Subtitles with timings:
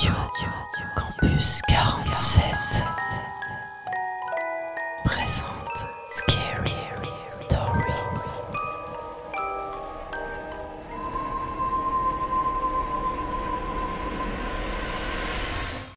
[0.00, 2.44] Campus 47
[5.04, 6.76] présente Scary
[7.26, 7.92] Story.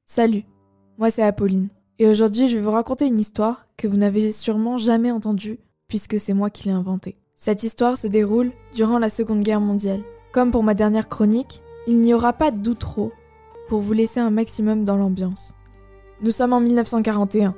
[0.07, 0.45] Salut,
[0.97, 4.77] moi c'est Apolline, et aujourd'hui je vais vous raconter une histoire que vous n'avez sûrement
[4.77, 7.17] jamais entendue, puisque c'est moi qui l'ai inventée.
[7.35, 10.01] Cette histoire se déroule durant la Seconde Guerre mondiale.
[10.31, 13.11] Comme pour ma dernière chronique, il n'y aura pas d'outro
[13.71, 15.55] pour vous laisser un maximum dans l'ambiance.
[16.21, 17.55] Nous sommes en 1941.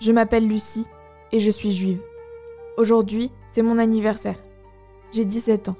[0.00, 0.86] Je m'appelle Lucie
[1.30, 2.00] et je suis juive.
[2.78, 4.42] Aujourd'hui, c'est mon anniversaire.
[5.12, 5.76] J'ai 17 ans.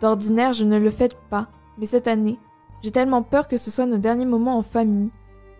[0.00, 1.46] D'ordinaire, je ne le fête pas,
[1.78, 2.40] mais cette année,
[2.82, 5.12] j'ai tellement peur que ce soit nos derniers moments en famille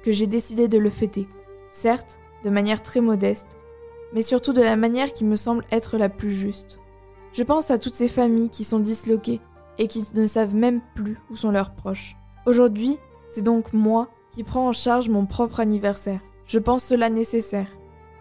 [0.03, 1.29] que j'ai décidé de le fêter.
[1.71, 3.57] Certes, de manière très modeste,
[4.13, 6.81] mais surtout de la manière qui me semble être la plus juste.
[7.33, 9.41] Je pense à toutes ces familles qui sont disloquées
[9.79, 12.17] et qui ne savent même plus où sont leurs proches.
[12.47, 12.99] Aujourd'hui,
[13.33, 16.21] c'est donc moi qui prends en charge mon propre anniversaire.
[16.47, 17.69] Je pense cela nécessaire.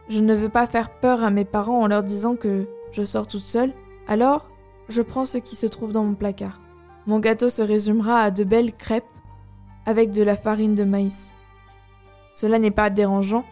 [0.08, 3.28] Je ne veux pas faire peur à mes parents en leur disant que je sors
[3.28, 3.74] toute seule,
[4.08, 4.48] alors
[4.88, 6.62] je prends ce qui se trouve dans mon placard.
[7.08, 9.04] Mon gâteau se résumera à de belles crêpes
[9.86, 11.32] avec de la farine de maïs.
[12.34, 13.44] Cela n'est pas dérangeant,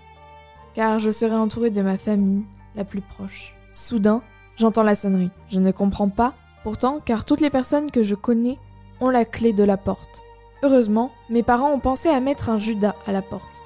[0.75, 3.53] car je serai entourée de ma famille la plus proche.
[3.73, 4.21] Soudain,
[4.55, 5.31] j'entends la sonnerie.
[5.49, 8.57] Je ne comprends pas, pourtant, car toutes les personnes que je connais
[9.01, 10.21] ont la clé de la porte.
[10.61, 13.63] Heureusement, mes parents ont pensé à mettre un Judas à la porte.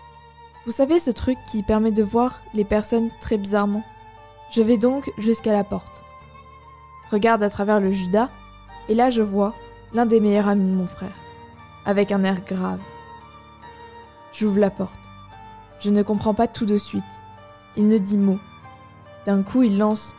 [0.65, 3.83] Vous savez ce truc qui permet de voir les personnes très bizarrement?
[4.51, 6.03] Je vais donc jusqu'à la porte.
[7.11, 8.29] Regarde à travers le Judas,
[8.89, 9.53] et là je vois
[9.93, 11.15] l'un des meilleurs amis de mon frère,
[11.85, 12.79] avec un air grave.
[14.31, 14.91] J'ouvre la porte.
[15.79, 17.03] Je ne comprends pas tout de suite.
[17.75, 18.39] Il ne dit mot.
[19.25, 20.13] D'un coup, il lance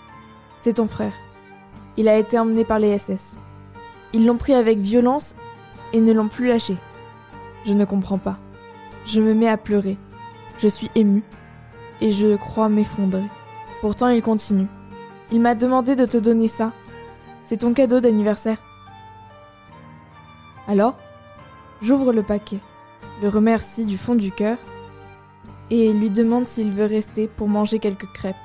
[0.58, 1.14] C'est ton frère.
[1.97, 3.36] Il a été emmené par les SS.
[4.12, 5.36] Ils l'ont pris avec violence
[5.95, 6.77] et ne l'ont plus lâché.
[7.64, 8.36] Je ne comprends pas.
[9.07, 9.96] Je me mets à pleurer.
[10.58, 11.23] Je suis émue
[12.01, 13.24] et je crois m'effondrer.
[13.80, 14.67] Pourtant, il continue.
[15.30, 16.73] Il m'a demandé de te donner ça.
[17.45, 18.58] C'est ton cadeau d'anniversaire.
[20.67, 20.96] Alors,
[21.80, 22.58] j'ouvre le paquet,
[23.23, 24.57] le remercie du fond du cœur
[25.70, 28.36] et lui demande s'il veut rester pour manger quelques crêpes.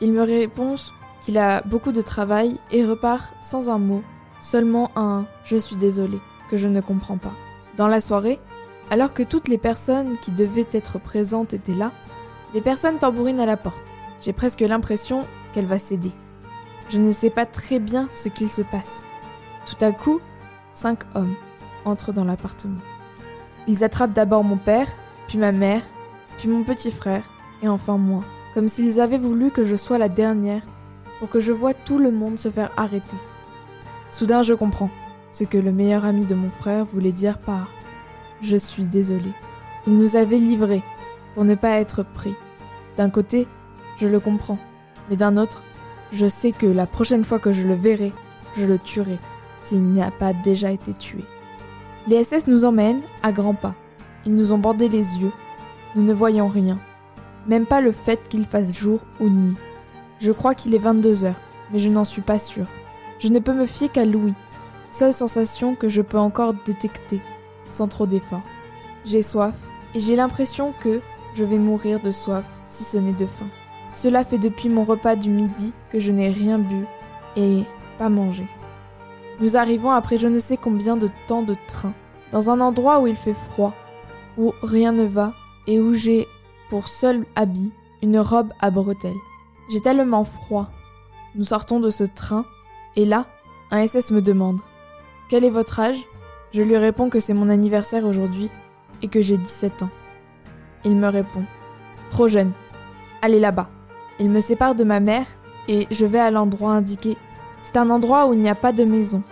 [0.00, 0.76] Il me répond
[1.20, 4.02] qu'il a beaucoup de travail et repart sans un mot,
[4.40, 6.20] seulement un je suis désolé
[6.52, 7.32] que je ne comprends pas.
[7.78, 8.38] Dans la soirée,
[8.90, 11.92] alors que toutes les personnes qui devaient être présentes étaient là,
[12.52, 13.94] les personnes tambourinent à la porte.
[14.20, 16.12] J'ai presque l'impression qu'elle va céder.
[16.90, 19.06] Je ne sais pas très bien ce qu'il se passe.
[19.64, 20.20] Tout à coup,
[20.74, 21.34] cinq hommes
[21.86, 22.82] entrent dans l'appartement.
[23.66, 24.88] Ils attrapent d'abord mon père,
[25.28, 25.80] puis ma mère,
[26.36, 27.24] puis mon petit frère,
[27.62, 30.62] et enfin moi, comme s'ils avaient voulu que je sois la dernière,
[31.18, 33.16] pour que je voie tout le monde se faire arrêter.
[34.10, 34.90] Soudain je comprends
[35.32, 37.68] ce que le meilleur ami de mon frère voulait dire par
[38.40, 39.30] Je suis désolé.
[39.86, 40.82] Il nous avait livrés
[41.34, 42.34] pour ne pas être pris.
[42.96, 43.48] D'un côté,
[43.96, 44.58] je le comprends,
[45.08, 45.62] mais d'un autre,
[46.12, 48.12] je sais que la prochaine fois que je le verrai,
[48.56, 49.18] je le tuerai,
[49.62, 51.24] s'il n'a pas déjà été tué.
[52.06, 53.74] Les SS nous emmènent à grands pas.
[54.26, 55.32] Ils nous ont bandé les yeux.
[55.96, 56.78] Nous ne voyons rien.
[57.46, 59.56] Même pas le fait qu'il fasse jour ou nuit.
[60.20, 61.40] Je crois qu'il est 22 heures,
[61.72, 62.66] mais je n'en suis pas sûre.
[63.18, 64.34] Je ne peux me fier qu'à Louis,
[64.92, 67.20] seule sensation que je peux encore détecter,
[67.68, 68.42] sans trop d'efforts.
[69.04, 69.54] J'ai soif,
[69.94, 71.00] et j'ai l'impression que
[71.34, 73.48] je vais mourir de soif, si ce n'est de faim.
[73.94, 76.86] Cela fait depuis mon repas du midi que je n'ai rien bu
[77.36, 77.62] et
[77.98, 78.46] pas mangé.
[79.40, 81.92] Nous arrivons après je ne sais combien de temps de train,
[82.30, 83.72] dans un endroit où il fait froid,
[84.38, 85.32] où rien ne va
[85.66, 86.28] et où j'ai
[86.68, 87.72] pour seul habit
[88.02, 89.12] une robe à bretelles.
[89.72, 90.68] J'ai tellement froid.
[91.34, 92.44] Nous sortons de ce train
[92.96, 93.26] et là,
[93.70, 94.58] un SS me demande
[95.32, 95.96] Quel est votre âge?
[96.52, 98.50] Je lui réponds que c'est mon anniversaire aujourd'hui
[99.00, 99.88] et que j'ai 17 ans.
[100.84, 101.42] Il me répond
[102.10, 102.52] Trop jeune.
[103.22, 103.70] Allez là-bas.
[104.20, 105.24] Il me sépare de ma mère
[105.68, 107.16] et je vais à l'endroit indiqué.
[107.62, 109.22] C'est un endroit où il n'y a pas de maison.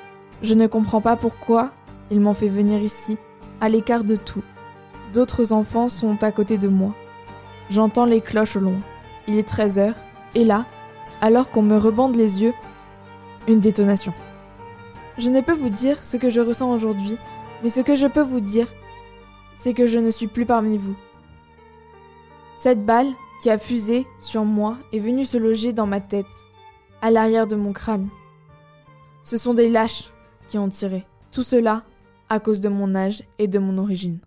[0.40, 1.70] Je ne comprends pas pourquoi
[2.10, 3.18] ils m'ont fait venir ici,
[3.60, 4.42] à l'écart de tout.
[5.12, 6.94] D'autres enfants sont à côté de moi.
[7.68, 8.80] J'entends les cloches au loin.
[9.28, 9.96] Il est 13 heures,
[10.34, 10.64] et là,
[11.20, 12.54] alors qu'on me rebande les yeux,
[13.48, 14.14] une détonation.
[15.20, 17.18] Je ne peux vous dire ce que je ressens aujourd'hui,
[17.62, 18.66] mais ce que je peux vous dire,
[19.54, 20.96] c'est que je ne suis plus parmi vous.
[22.58, 23.08] Cette balle
[23.42, 26.24] qui a fusé sur moi est venue se loger dans ma tête,
[27.02, 28.08] à l'arrière de mon crâne.
[29.22, 30.08] Ce sont des lâches
[30.48, 31.04] qui ont tiré.
[31.32, 31.84] Tout cela
[32.30, 34.20] à cause de mon âge et de mon origine.